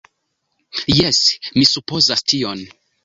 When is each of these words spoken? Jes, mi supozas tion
Jes, 0.93 1.19
mi 1.59 1.67
supozas 1.73 2.25
tion 2.35 2.65